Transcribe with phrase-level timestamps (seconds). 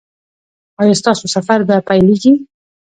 [0.81, 2.33] ایا ستاسو سفر به پیلیږي؟